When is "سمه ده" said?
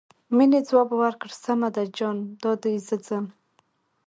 1.43-1.83